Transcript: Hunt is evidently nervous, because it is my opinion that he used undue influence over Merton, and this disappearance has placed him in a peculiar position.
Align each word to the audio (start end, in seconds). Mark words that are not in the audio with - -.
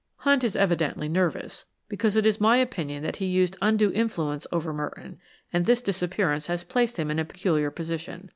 Hunt 0.15 0.43
is 0.43 0.55
evidently 0.55 1.07
nervous, 1.07 1.65
because 1.87 2.15
it 2.15 2.25
is 2.25 2.41
my 2.41 2.57
opinion 2.57 3.03
that 3.03 3.17
he 3.17 3.27
used 3.27 3.55
undue 3.61 3.91
influence 3.91 4.47
over 4.51 4.73
Merton, 4.73 5.19
and 5.53 5.67
this 5.67 5.83
disappearance 5.83 6.47
has 6.47 6.63
placed 6.63 6.97
him 6.97 7.11
in 7.11 7.19
a 7.19 7.23
peculiar 7.23 7.69
position. 7.69 8.29